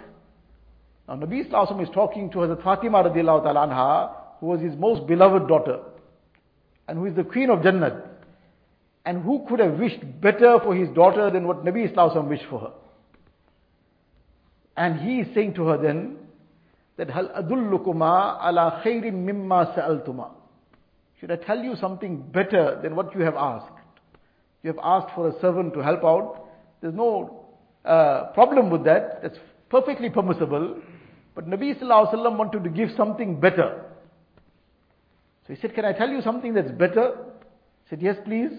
Now 1.07 1.15
Nabi 1.15 1.47
Sallallahu 1.47 1.83
is 1.83 1.89
talking 1.93 2.31
to 2.31 2.39
Hazrat 2.39 2.63
Fatima 2.63 3.03
radiallahu 3.03 3.43
ta'ala 3.43 3.67
anha, 3.67 4.15
who 4.39 4.47
was 4.47 4.61
his 4.61 4.75
most 4.75 5.05
beloved 5.05 5.47
daughter, 5.47 5.79
and 6.87 6.97
who 6.97 7.05
is 7.05 7.15
the 7.15 7.23
queen 7.23 7.51
of 7.51 7.59
Jannat. 7.59 8.03
And 9.05 9.23
who 9.23 9.45
could 9.47 9.59
have 9.59 9.79
wished 9.79 9.99
better 10.21 10.59
for 10.61 10.75
his 10.75 10.89
daughter 10.89 11.29
than 11.29 11.47
what 11.47 11.63
Nabi 11.63 11.93
Sallallahu 11.93 12.27
wished 12.27 12.45
for 12.49 12.59
her? 12.59 12.71
And 14.75 14.99
he 14.99 15.19
is 15.19 15.33
saying 15.33 15.53
to 15.53 15.67
her 15.67 15.77
then, 15.77 16.17
that 16.99 17.09
hal 17.09 17.29
adullukuma 17.29 18.37
ala 18.45 18.81
khairim 18.83 19.23
mimma 19.25 19.73
sa'altuma. 19.73 20.31
Should 21.19 21.31
I 21.31 21.37
tell 21.37 21.57
you 21.57 21.75
something 21.77 22.21
better 22.21 22.77
than 22.83 22.93
what 22.93 23.15
you 23.15 23.21
have 23.21 23.35
asked? 23.35 23.71
You 24.63 24.73
have 24.73 24.79
asked 24.83 25.15
for 25.15 25.29
a 25.29 25.39
servant 25.39 25.73
to 25.75 25.79
help 25.79 26.03
out. 26.03 26.49
There's 26.81 26.93
no 26.93 27.45
uh, 27.85 28.25
problem 28.33 28.69
with 28.69 28.83
that. 28.83 29.21
That's 29.21 29.37
perfectly 29.69 30.09
permissible. 30.09 30.75
But 31.35 31.47
Nabi 31.47 31.79
Sallallahu 31.79 32.13
Alaihi 32.13 32.15
Wasallam 32.15 32.37
wanted 32.37 32.63
to 32.65 32.69
give 32.69 32.89
something 32.97 33.39
better. 33.39 33.85
So 35.47 35.53
he 35.53 35.61
said, 35.61 35.73
can 35.73 35.85
I 35.85 35.93
tell 35.93 36.09
you 36.09 36.21
something 36.21 36.53
that's 36.53 36.71
better? 36.71 37.15
He 37.85 37.91
said, 37.91 38.01
yes 38.01 38.17
please. 38.25 38.51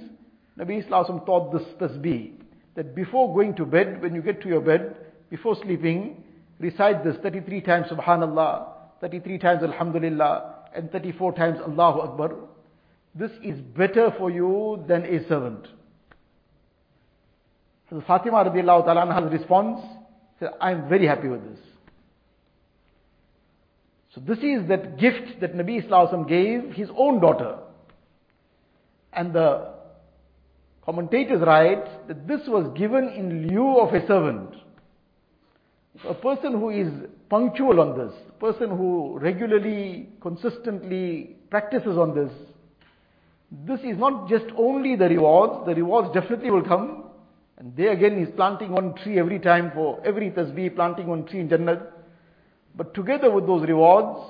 Nabi 0.59 0.83
Sallallahu 0.87 0.89
Alaihi 0.89 1.11
Wasallam 1.11 1.27
taught 1.27 1.53
this 1.53 1.69
tasbih. 1.79 2.33
That 2.77 2.95
before 2.95 3.35
going 3.35 3.55
to 3.57 3.67
bed, 3.67 4.01
when 4.01 4.15
you 4.15 4.23
get 4.23 4.41
to 4.43 4.49
your 4.49 4.63
bed, 4.63 4.97
before 5.29 5.57
sleeping, 5.63 6.25
recite 6.61 7.03
this 7.03 7.17
33 7.23 7.61
times 7.63 7.87
Subhanallah, 7.91 8.69
33 9.01 9.39
times 9.39 9.63
Alhamdulillah, 9.63 10.55
and 10.75 10.91
34 10.93 11.33
times 11.33 11.59
Allahu 11.67 12.01
Akbar. 12.01 12.37
This 13.15 13.33
is 13.43 13.61
better 13.61 14.15
for 14.19 14.31
you 14.31 14.85
than 14.87 15.05
a 15.05 15.27
servant. 15.27 15.67
So 17.89 18.01
Fatima 18.07 18.45
radiallahu 18.45 18.85
ta'ala 18.85 19.13
has 19.13 19.33
response, 19.33 19.81
said, 20.39 20.51
I 20.61 20.71
am 20.71 20.89
very 20.89 21.07
happy 21.07 21.27
with 21.27 21.43
this. 21.43 21.59
So 24.15 24.21
this 24.21 24.39
is 24.39 24.69
that 24.69 24.99
gift 24.99 25.41
that 25.41 25.55
Nabi 25.55 25.85
Islam 25.85 26.27
gave 26.27 26.73
his 26.73 26.89
own 26.97 27.21
daughter. 27.21 27.59
And 29.13 29.33
the 29.33 29.73
commentators 30.85 31.41
write 31.41 32.09
that 32.09 32.29
this 32.29 32.41
was 32.47 32.73
given 32.77 33.09
in 33.09 33.49
lieu 33.49 33.79
of 33.79 33.93
a 33.93 34.07
servant. 34.07 34.55
A 36.09 36.15
person 36.15 36.53
who 36.53 36.71
is 36.71 36.89
punctual 37.29 37.81
on 37.81 37.99
this, 37.99 38.13
a 38.29 38.33
person 38.41 38.71
who 38.71 39.19
regularly, 39.19 40.09
consistently 40.21 41.37
practices 41.51 41.99
on 41.99 42.15
this, 42.15 42.31
this 43.67 43.81
is 43.81 43.99
not 43.99 44.29
just 44.29 44.47
only 44.57 44.95
the 44.95 45.09
rewards, 45.09 45.67
the 45.67 45.75
rewards 45.75 46.09
definitely 46.15 46.51
will 46.51 46.63
come. 46.63 47.05
And 47.59 47.77
they 47.77 47.89
again 47.89 48.19
is 48.19 48.29
planting 48.37 48.71
one 48.71 48.95
tree 48.95 49.19
every 49.19 49.39
time 49.39 49.73
for 49.75 50.01
every 50.05 50.31
tasbih, 50.31 50.75
planting 50.77 51.09
one 51.09 51.27
tree 51.27 51.41
in 51.41 51.49
Jannah. 51.49 51.89
But 52.77 52.95
together 52.95 53.31
with 53.31 53.47
those 53.47 53.69
rewards, 53.69 54.21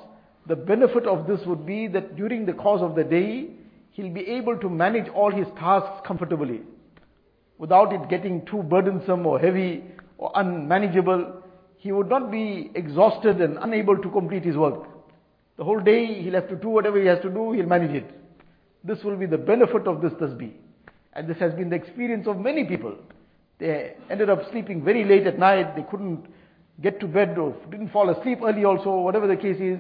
the 0.47 0.57
benefit 0.57 1.07
of 1.07 1.27
this 1.27 1.41
would 1.47 1.67
be 1.67 1.87
that 1.89 2.17
during 2.17 2.47
the 2.47 2.55
course 2.55 2.81
of 2.81 2.95
the 2.95 3.05
day, 3.05 3.51
he'll 3.93 4.13
be 4.13 4.27
able 4.27 4.57
to 4.57 4.69
manage 4.69 5.09
all 5.11 5.31
his 5.31 5.47
tasks 5.59 6.01
comfortably 6.07 6.63
without 7.59 7.93
it 7.93 8.09
getting 8.09 8.45
too 8.47 8.63
burdensome 8.63 9.27
or 9.27 9.39
heavy 9.39 9.85
or 10.17 10.33
unmanageable. 10.35 11.40
He 11.81 11.93
would 11.93 12.11
not 12.11 12.31
be 12.31 12.71
exhausted 12.75 13.41
and 13.41 13.57
unable 13.57 13.97
to 13.97 14.11
complete 14.11 14.45
his 14.45 14.55
work. 14.55 14.85
The 15.57 15.65
whole 15.65 15.81
day 15.81 16.21
he'll 16.23 16.35
have 16.35 16.49
to 16.51 16.57
do 16.57 16.69
whatever 16.69 17.01
he 17.01 17.07
has 17.07 17.21
to 17.23 17.31
do, 17.31 17.53
he'll 17.53 17.65
manage 17.65 17.93
it. 17.93 18.11
This 18.85 19.03
will 19.03 19.17
be 19.17 19.25
the 19.25 19.39
benefit 19.39 19.87
of 19.87 20.03
this 20.03 20.13
tasbih. 20.13 20.53
And 21.15 21.27
this 21.27 21.39
has 21.39 21.55
been 21.55 21.71
the 21.71 21.77
experience 21.77 22.27
of 22.27 22.39
many 22.39 22.65
people. 22.65 22.97
They 23.59 23.95
ended 24.11 24.29
up 24.29 24.51
sleeping 24.51 24.85
very 24.85 25.05
late 25.05 25.27
at 25.27 25.39
night, 25.39 25.75
they 25.75 25.85
couldn't 25.91 26.27
get 26.83 27.01
to 27.01 27.07
bed 27.07 27.39
or 27.39 27.57
didn't 27.71 27.89
fall 27.89 28.11
asleep 28.11 28.41
early 28.45 28.67
also, 28.67 29.01
whatever 29.01 29.27
the 29.27 29.37
case 29.37 29.59
is. 29.59 29.79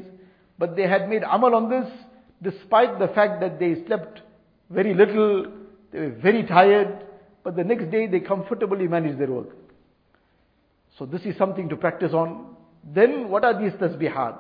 But 0.59 0.76
they 0.76 0.88
had 0.88 1.07
made 1.07 1.23
amal 1.23 1.54
on 1.54 1.69
this, 1.69 1.87
despite 2.42 2.99
the 2.99 3.09
fact 3.09 3.42
that 3.42 3.59
they 3.59 3.85
slept 3.87 4.23
very 4.71 4.95
little, 4.95 5.52
they 5.92 6.00
were 6.00 6.16
very 6.23 6.45
tired, 6.45 7.04
but 7.45 7.57
the 7.57 7.64
next 7.64 7.90
day 7.90 8.07
they 8.07 8.21
comfortably 8.21 8.88
managed 8.88 9.19
their 9.19 9.30
work. 9.30 9.49
So 11.00 11.07
this 11.07 11.23
is 11.23 11.35
something 11.38 11.71
to 11.71 11.76
practice 11.76 12.12
on. 12.12 12.54
Then 12.85 13.30
what 13.30 13.42
are 13.42 13.59
these 13.59 13.73
tasbihat? 13.73 14.38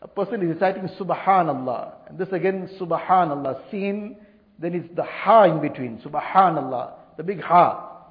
A 0.00 0.06
person 0.06 0.40
is 0.42 0.54
reciting 0.54 0.88
Subhanallah. 0.96 2.08
And 2.08 2.18
this 2.18 2.28
again, 2.30 2.70
Subhanallah, 2.80 3.68
seen, 3.68 4.16
then 4.60 4.74
it's 4.74 4.94
the 4.94 5.02
Ha 5.02 5.44
in 5.46 5.60
between. 5.60 5.98
Subhanallah, 5.98 6.92
the 7.16 7.24
big 7.24 7.40
Ha. 7.40 8.10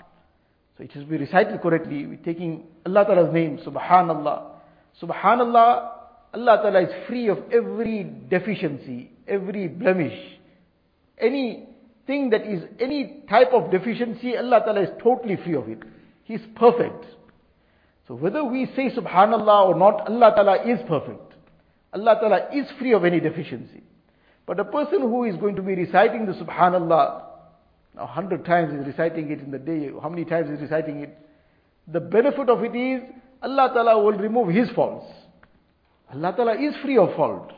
So 0.78 0.84
it 0.84 0.92
to 0.92 1.06
be 1.06 1.16
recited 1.16 1.62
correctly. 1.62 2.06
We're 2.08 2.18
taking 2.18 2.66
Allah 2.86 3.06
Ta'ala's 3.06 3.34
name, 3.34 3.60
Subhanallah. 3.66 4.48
Subhanallah, 5.02 5.92
Allah 6.34 6.60
Ta'ala 6.62 6.82
is 6.82 7.08
free 7.08 7.30
of 7.30 7.38
every 7.54 8.04
deficiency, 8.30 9.12
every 9.30 9.70
blemish. 9.70 10.20
Anything 11.18 12.32
that 12.32 12.46
is 12.46 12.64
any 12.82 13.24
type 13.30 13.54
of 13.54 13.72
deficiency, 13.72 14.36
Allah 14.36 14.60
Ta'ala 14.66 14.82
is 14.82 14.90
totally 15.02 15.38
free 15.38 15.56
of 15.56 15.70
it. 15.70 15.80
He 16.26 16.34
is 16.34 16.42
perfect. 16.58 17.06
So 18.12 18.16
whether 18.16 18.44
we 18.44 18.66
say 18.76 18.90
Subhanallah 18.90 19.70
or 19.70 19.80
not, 19.80 20.10
Allah 20.10 20.34
Ta'ala 20.36 20.70
is 20.70 20.80
perfect. 20.86 21.34
Allah 21.94 22.18
Ta'ala 22.20 22.50
is 22.54 22.66
free 22.78 22.92
of 22.92 23.06
any 23.06 23.22
deficiency. 23.22 23.84
But 24.46 24.60
a 24.60 24.66
person 24.66 25.00
who 25.00 25.24
is 25.24 25.38
going 25.38 25.56
to 25.56 25.62
be 25.62 25.76
reciting 25.76 26.26
the 26.26 26.34
Subhanallah, 26.34 27.24
now 27.96 28.06
hundred 28.06 28.44
times 28.44 28.74
is 28.74 28.86
reciting 28.86 29.32
it 29.32 29.40
in 29.40 29.50
the 29.50 29.58
day, 29.58 29.92
how 30.02 30.10
many 30.10 30.26
times 30.26 30.50
is 30.50 30.60
reciting 30.60 31.04
it? 31.04 31.18
The 31.88 32.02
benefit 32.02 32.50
of 32.50 32.62
it 32.66 32.76
is, 32.76 33.02
Allah 33.42 33.72
Ta'ala 33.74 34.04
will 34.04 34.18
remove 34.18 34.50
his 34.50 34.70
faults. 34.72 35.06
Allah 36.14 36.34
Ta'ala 36.36 36.56
is 36.56 36.76
free 36.84 36.98
of 36.98 37.16
fault. 37.16 37.54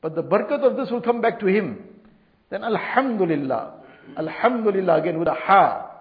But 0.00 0.14
the 0.14 0.22
barakat 0.22 0.62
of 0.62 0.74
this 0.74 0.90
will 0.90 1.02
come 1.02 1.20
back 1.20 1.38
to 1.40 1.46
him. 1.48 1.84
Then 2.48 2.64
Alhamdulillah. 2.64 3.74
Alhamdulillah 4.16 5.02
again 5.02 5.18
with 5.18 5.28
a 5.28 5.34
ha. 5.34 5.91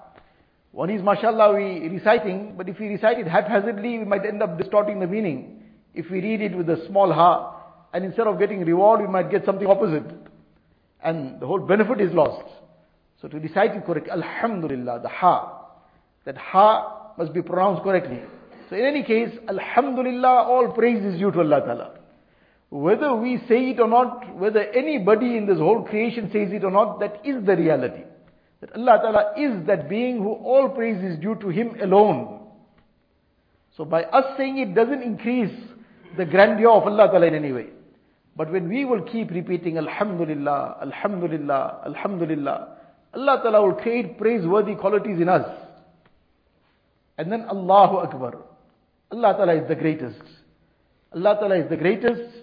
One 0.72 0.90
is 0.90 1.02
mashallah 1.04 1.54
we 1.56 1.90
reciting, 1.90 2.54
but 2.58 2.70
if 2.70 2.80
we 2.80 2.88
recite 2.88 3.20
it 3.20 3.28
haphazardly, 3.28 4.00
we 4.00 4.06
might 4.06 4.26
end 4.26 4.42
up 4.42 4.58
distorting 4.58 5.00
the 5.00 5.08
meaning. 5.08 5.64
If 5.94 6.10
we 6.10 6.22
read 6.22 6.42
it 6.42 6.56
with 6.56 6.70
a 6.70 6.86
small 6.88 7.12
ha, 7.12 7.58
and 7.94 8.06
instead 8.06 8.28
of 8.28 8.40
getting 8.40 8.64
reward, 8.64 9.02
we 9.02 9.08
might 9.08 9.30
get 9.30 9.44
something 9.46 9.68
opposite. 9.68 10.06
And 11.04 11.42
the 11.42 11.46
whole 11.46 11.60
benefit 11.60 12.00
is 12.00 12.14
lost. 12.14 12.46
So 13.22 13.28
to 13.28 13.38
recite 13.38 13.76
it 13.76 13.86
correctly, 13.86 14.12
Alhamdulillah, 14.12 15.02
the 15.02 15.10
ha. 15.10 15.68
That 16.24 16.38
ha 16.38 17.14
must 17.18 17.34
be 17.34 17.42
pronounced 17.42 17.84
correctly. 17.84 18.22
So 18.70 18.78
in 18.78 18.86
any 18.86 19.04
case, 19.04 19.38
Alhamdulillah, 19.50 20.44
all 20.48 20.72
praise 20.72 21.04
is 21.04 21.20
due 21.20 21.32
to 21.32 21.40
Allah 21.40 21.60
Ta'ala. 21.60 22.00
Whether 22.70 23.14
we 23.14 23.38
say 23.50 23.72
it 23.72 23.80
or 23.82 23.90
not, 23.90 24.34
whether 24.38 24.62
anybody 24.62 25.36
in 25.36 25.46
this 25.46 25.58
whole 25.58 25.84
creation 25.84 26.30
says 26.32 26.54
it 26.54 26.64
or 26.64 26.72
not, 26.72 27.02
that 27.02 27.20
is 27.26 27.46
the 27.46 27.58
reality. 27.58 28.04
That 28.62 28.76
Allah 28.76 29.00
Ta'ala 29.02 29.34
is 29.38 29.66
that 29.68 29.90
being 29.90 30.18
who 30.18 30.34
all 30.34 30.70
praise 30.70 31.04
is 31.04 31.20
due 31.20 31.36
to 31.36 31.50
Him 31.50 31.76
alone. 31.82 32.40
So 33.76 33.86
by 33.86 34.04
us 34.04 34.38
saying 34.38 34.60
it 34.60 34.76
doesn't 34.76 35.02
increase 35.02 35.56
the 36.18 36.26
grandeur 36.26 36.70
of 36.70 36.84
Allah 36.84 37.08
Ta'ala 37.08 37.26
in 37.28 37.36
any 37.36 37.52
way. 37.52 37.68
But 38.36 38.52
when 38.52 38.70
we 38.70 38.86
will 38.86 39.02
keep 39.02 39.32
repeating 39.32 39.78
Alhamdulillah, 39.78 40.78
Alhamdulillah, 40.82 41.82
Alhamdulillah, 41.86 42.68
Allah 43.14 43.40
Ta'ala 43.44 43.62
will 43.66 43.74
create 43.74 44.18
praiseworthy 44.18 44.76
qualities 44.76 45.20
in 45.20 45.28
us. 45.28 45.48
And 47.18 47.32
then 47.32 47.46
Allahu 47.50 47.98
Akbar. 47.98 48.38
Allah 49.12 49.34
Ta'ala 49.34 49.56
is 49.56 49.68
the 49.68 49.76
greatest. 49.76 50.22
Allah 51.14 51.36
Ta'ala 51.40 51.56
is 51.58 51.70
the 51.70 51.78
greatest. 51.78 52.38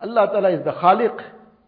Allah 0.00 0.26
Ta'ala 0.32 0.50
is 0.50 0.64
the 0.64 0.72
Khaliq. 0.72 1.22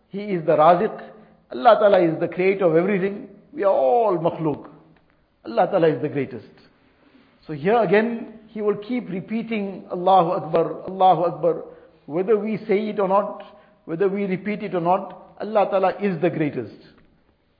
He 0.08 0.22
is 0.24 0.44
the 0.44 0.56
Raziq. 0.56 1.10
Allah 1.52 1.76
Ta'ala 1.78 2.00
is 2.00 2.18
the 2.18 2.28
creator 2.28 2.64
of 2.64 2.76
everything. 2.76 3.28
We 3.52 3.64
are 3.64 3.72
all 3.72 4.18
makhluk. 4.18 4.68
Allah 5.44 5.66
Ta'ala 5.70 5.88
is 5.88 6.00
the 6.00 6.08
greatest. 6.08 6.46
So 7.46 7.52
here 7.52 7.76
again, 7.76 8.38
he 8.48 8.62
will 8.62 8.76
keep 8.76 9.08
repeating 9.08 9.84
Allahu 9.90 10.30
Akbar, 10.30 10.84
Allahu 10.88 11.22
Akbar. 11.22 11.64
Whether 12.06 12.38
we 12.38 12.58
say 12.68 12.88
it 12.88 12.98
or 12.98 13.08
not, 13.08 13.42
whether 13.84 14.08
we 14.08 14.24
repeat 14.24 14.62
it 14.62 14.74
or 14.74 14.80
not, 14.80 15.36
Allah 15.40 15.66
Ta'ala 15.70 15.94
is 16.00 16.20
the 16.20 16.30
greatest. 16.30 16.76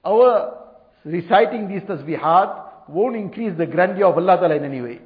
Our 0.04 0.58
reciting 1.04 1.68
these 1.68 1.82
tasbihat 1.82 2.88
won't 2.88 3.16
increase 3.16 3.56
the 3.58 3.66
grandeur 3.66 4.06
of 4.06 4.16
Allah 4.16 4.37
Ta'ala 4.37 4.56
in 4.56 4.64
any 4.64 4.80
way. 4.80 5.00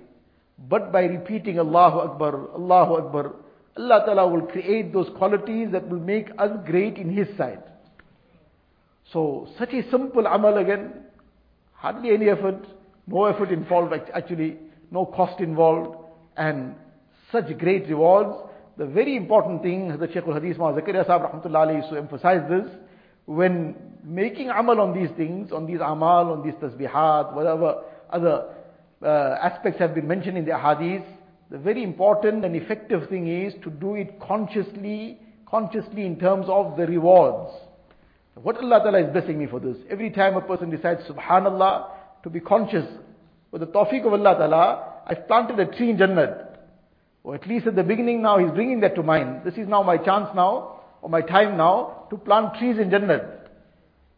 But 0.68 0.92
by 0.92 1.02
repeating 1.02 1.58
Allahu 1.58 1.98
Akbar, 2.00 2.50
Allahu 2.54 2.94
Akbar, 2.94 3.32
Allah 3.76 4.02
Ta'ala 4.06 4.28
will 4.28 4.46
create 4.46 4.92
those 4.92 5.08
qualities 5.16 5.68
that 5.72 5.88
will 5.88 6.00
make 6.00 6.28
us 6.38 6.50
great 6.66 6.96
in 6.96 7.10
His 7.10 7.28
sight. 7.36 7.60
So, 9.12 9.48
such 9.58 9.72
a 9.72 9.88
simple 9.90 10.26
amal 10.26 10.58
again, 10.58 11.04
hardly 11.72 12.10
any 12.10 12.28
effort, 12.28 12.66
no 13.06 13.26
effort 13.26 13.50
involved 13.50 13.94
actually, 14.14 14.58
no 14.90 15.06
cost 15.06 15.40
involved, 15.40 15.96
and 16.36 16.74
such 17.30 17.56
great 17.58 17.88
rewards. 17.88 18.34
The 18.76 18.86
very 18.86 19.16
important 19.16 19.62
thing, 19.62 19.88
Hazrat 19.90 20.12
Shaykh 20.12 20.26
al-Hadith 20.26 20.58
Muhammad 20.58 20.84
Zakaria 20.84 21.06
Sahib 21.06 21.22
Rahmatullah 21.22 21.82
is 21.82 21.90
to 21.90 21.96
emphasize 21.96 22.42
this, 22.50 22.68
when 23.26 23.74
making 24.04 24.50
amal 24.50 24.80
on 24.80 24.92
these 24.92 25.10
things, 25.16 25.50
on 25.52 25.66
these 25.66 25.80
amal, 25.80 26.32
on 26.32 26.44
these 26.44 26.54
tasbihat, 26.54 27.34
whatever 27.34 27.82
other 28.10 28.54
uh, 29.02 29.36
aspects 29.42 29.78
have 29.78 29.94
been 29.94 30.06
mentioned 30.06 30.36
in 30.36 30.44
the 30.44 30.58
hadith, 30.58 31.04
the 31.50 31.58
very 31.58 31.82
important 31.82 32.44
and 32.44 32.56
effective 32.56 33.08
thing 33.08 33.28
is 33.28 33.54
to 33.62 33.70
do 33.70 33.94
it 33.94 34.18
consciously, 34.20 35.18
consciously 35.46 36.04
in 36.04 36.18
terms 36.18 36.46
of 36.48 36.76
the 36.76 36.86
rewards. 36.86 37.52
What 38.42 38.58
Allah 38.58 38.80
Ta'ala 38.80 39.00
is 39.00 39.12
blessing 39.12 39.38
me 39.38 39.46
for 39.46 39.60
this? 39.60 39.76
Every 39.88 40.10
time 40.10 40.36
a 40.36 40.42
person 40.42 40.68
decides 40.68 41.00
Subhanallah, 41.08 41.88
to 42.22 42.30
be 42.30 42.40
conscious, 42.40 42.84
with 43.50 43.62
the 43.62 43.66
tawfiq 43.66 44.06
of 44.06 44.12
Allah 44.12 44.34
Ta'ala, 44.36 44.92
I've 45.06 45.26
planted 45.26 45.58
a 45.58 45.66
tree 45.74 45.90
in 45.90 45.98
Jannah. 45.98 46.48
Or 47.24 47.34
at 47.34 47.46
least 47.46 47.66
at 47.66 47.76
the 47.76 47.82
beginning 47.82 48.20
now, 48.20 48.38
He's 48.38 48.50
bringing 48.50 48.80
that 48.80 48.94
to 48.96 49.02
mind. 49.02 49.40
This 49.44 49.54
is 49.54 49.66
now 49.66 49.82
my 49.82 49.96
chance 49.96 50.28
now, 50.34 50.82
or 51.00 51.08
my 51.08 51.22
time 51.22 51.56
now, 51.56 52.06
to 52.10 52.18
plant 52.18 52.58
trees 52.58 52.78
in 52.78 52.90
Jannah. 52.90 53.38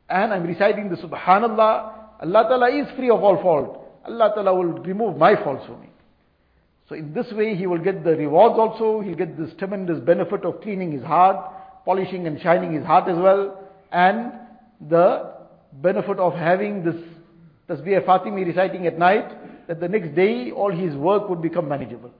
And 0.08 0.32
I'm 0.34 0.44
reciting 0.44 0.88
the 0.88 0.96
Subhanallah, 0.96 1.92
Allah 2.20 2.42
Ta'ala 2.48 2.70
is 2.70 2.86
free 2.96 3.10
of 3.10 3.22
all 3.22 3.40
fault. 3.40 3.86
Allah 4.04 4.32
Ta'ala 4.34 4.52
will 4.52 4.82
remove 4.82 5.16
my 5.16 5.36
faults 5.36 5.64
for 5.66 5.78
me. 5.78 5.90
So 6.88 6.96
in 6.96 7.14
this 7.14 7.30
way, 7.32 7.54
he 7.54 7.68
will 7.68 7.78
get 7.78 8.02
the 8.02 8.16
rewards 8.16 8.58
also, 8.58 9.00
he'll 9.00 9.14
get 9.14 9.38
this 9.38 9.50
tremendous 9.58 10.00
benefit 10.00 10.44
of 10.44 10.60
cleaning 10.60 10.90
his 10.90 11.04
heart, 11.04 11.84
polishing 11.84 12.26
and 12.26 12.40
shining 12.40 12.72
his 12.72 12.84
heart 12.84 13.08
as 13.08 13.16
well, 13.16 13.67
and 13.91 14.31
the 14.89 15.33
benefit 15.73 16.19
of 16.19 16.33
having 16.33 16.83
this 16.83 16.95
Tasbih 17.69 18.05
Fatimi 18.05 18.45
reciting 18.45 18.85
at 18.87 18.97
night, 18.99 19.67
that 19.67 19.79
the 19.79 19.87
next 19.87 20.13
day 20.15 20.51
all 20.51 20.71
his 20.71 20.95
work 20.95 21.29
would 21.29 21.41
become 21.41 21.67
manageable. 21.69 22.11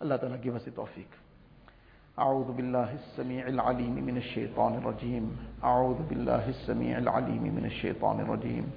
Allah 0.00 0.18
Ta'ala 0.18 0.38
give 0.38 0.54
us 0.56 0.62
the 0.64 0.70
tawfiq. 0.72 1.06
أعوذ 2.18 2.52
بالله 2.52 2.88
السميع 2.94 3.46
العليم 3.46 3.94
من 4.06 4.16
الشيطان 4.16 4.74
الرجيم 4.74 5.36
أعوذ 5.64 5.96
بالله 6.10 6.48
السميع 6.48 6.98
العليم 6.98 7.42
من 7.54 7.64
الشيطان 7.64 8.20
الرجيم 8.20 8.70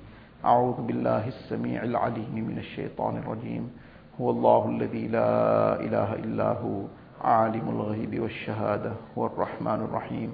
أعوذ 0.46 0.82
بالله 0.82 1.28
السميع 1.28 1.84
العليم 1.84 2.36
من 2.36 2.58
الشيطان 2.58 3.18
الرجيم 3.18 3.72
هو 4.22 4.30
الله 4.30 4.70
الذي 4.70 5.08
لا 5.08 5.80
إله 5.82 6.16
إلا 6.16 6.50
هو 6.62 6.86
عالم 7.22 7.70
الغيب 7.70 8.20
والشهادة 8.22 8.92
هو 9.18 9.26
الرحمن 9.26 9.90
الرحيم 9.90 10.34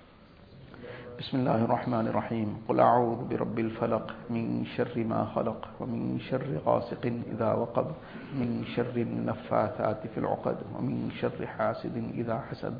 بسم 1.21 1.37
الله 1.37 1.65
الرحمن 1.65 2.07
الرحيم. 2.07 2.65
قل 2.67 2.79
أعوذ 2.79 3.29
برب 3.29 3.59
الفلق 3.59 4.15
من 4.29 4.65
شر 4.65 5.03
ما 5.03 5.25
خلق 5.25 5.67
ومن 5.79 6.19
شر 6.19 6.57
غاسق 6.65 7.05
إذا 7.05 7.53
وقب 7.53 7.87
من 8.33 8.65
شر 8.75 8.95
النفاثات 8.97 10.07
في 10.07 10.17
العقد 10.17 10.57
ومن 10.77 11.11
شر 11.21 11.47
حاسد 11.47 11.97
إذا 12.17 12.41
حسد. 12.49 12.73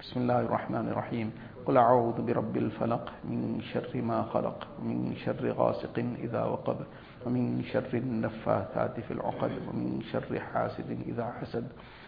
بسم 0.00 0.20
الله 0.20 0.40
الرحمن 0.40 0.88
الرحيم. 0.88 1.30
قل 1.66 1.76
أعوذ 1.76 2.26
برب 2.26 2.56
الفلق 2.56 3.12
من 3.24 3.60
شر 3.72 4.02
ما 4.02 4.22
خلق 4.22 4.66
ومن 4.82 5.14
شر 5.16 5.52
غاسق 5.52 5.98
إذا 6.18 6.44
وقب 6.44 6.78
ومن 7.26 7.62
شر 7.70 7.94
النفاثات 7.94 9.00
في 9.00 9.10
العقد 9.10 9.52
ومن 9.68 10.02
شر 10.12 10.40
حاسد 10.40 10.90
إذا 11.06 11.26
حسد. 11.40 11.66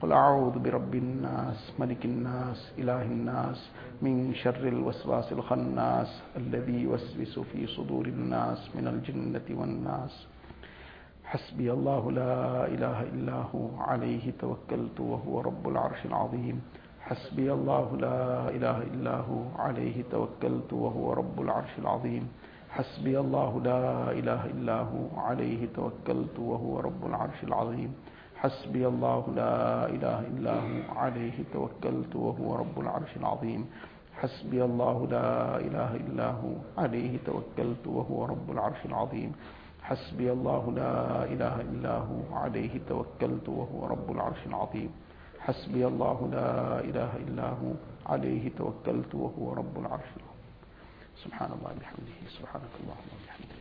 قل 0.00 0.12
أعوذ 0.12 0.58
برب 0.58 0.94
الناس 0.94 1.72
ملك 1.78 2.04
الناس 2.04 2.72
إله 2.78 3.02
الناس 3.02 3.70
من 4.02 4.34
شر 4.34 4.68
الوسواس 4.68 5.32
الخناس 5.32 6.22
الذي 6.36 6.82
يوسوس 6.82 7.38
في 7.38 7.66
صدور 7.66 8.06
الناس 8.06 8.70
من 8.76 8.88
الجنة 8.88 9.44
والناس. 9.50 10.26
حسبي 11.24 11.72
الله 11.72 12.12
لا 12.12 12.66
إله 12.66 13.02
إلا 13.02 13.36
هو 13.52 13.76
عليه 13.76 14.32
توكلت 14.40 15.00
وهو 15.00 15.40
رب 15.40 15.68
العرش 15.68 16.06
العظيم. 16.06 16.60
حسبي 17.00 17.52
الله 17.52 17.96
لا 17.96 18.48
إله 18.48 18.78
إلا 18.82 19.16
هو 19.16 19.42
عليه 19.58 20.04
توكلت 20.10 20.72
وهو 20.72 21.12
رب 21.12 21.40
العرش 21.40 21.78
العظيم. 21.78 22.28
حسبي 22.70 23.18
الله 23.20 23.60
لا 23.64 24.12
إله 24.12 24.46
إلا 24.46 24.76
هو 24.80 25.20
عليه 25.20 25.68
توكلت 25.76 26.38
وهو 26.38 26.80
رب 26.80 27.06
العرش 27.06 27.44
العظيم. 27.44 27.92
حسبي 28.40 28.86
الله 28.88 29.22
لا 29.36 29.86
إله 29.94 30.18
إلا 30.32 30.54
هو 30.64 30.78
عليه 30.96 31.36
توكلت 31.52 32.12
وهو 32.16 32.48
رب 32.62 32.76
العرش 32.80 33.12
العظيم. 33.16 33.62
حسبي 34.20 34.64
الله 34.64 34.96
لا 35.16 35.56
إله 35.66 35.90
إلا 35.96 36.28
هو 36.40 36.52
عليه 36.78 37.12
توكلت 37.28 37.84
وهو 37.86 38.24
رب 38.24 38.50
العرش 38.50 38.80
العظيم. 38.84 39.30
حسبي 39.82 40.32
الله 40.32 40.62
لا 40.80 41.24
إله 41.24 41.56
إلا 41.60 41.94
هو 42.08 42.20
عليه 42.32 42.80
توكلت 42.88 43.46
وهو 43.48 43.86
رب 43.86 44.08
العرش 44.10 44.42
العظيم. 44.46 44.90
حسبي 45.40 45.86
الله 45.86 46.18
لا 46.32 46.80
إله 46.80 47.12
إلا 47.16 47.48
هو 47.60 47.72
عليه 48.06 48.44
توكلت 48.56 49.14
وهو 49.14 49.52
رب 49.52 49.74
العرش 49.82 50.10
العظيم. 50.16 50.48
سبحان 51.24 51.50
الله 51.56 51.70
بحمده 51.80 52.16
سبحانك 52.40 52.72
اللهم 52.80 53.08
وبحمدك. 53.16 53.59